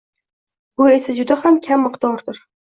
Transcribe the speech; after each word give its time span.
Bu 0.79 0.87
esa 0.95 1.15
juda 1.19 1.39
ham 1.45 1.63
kam 1.69 1.87
miqdordir. 1.89 2.45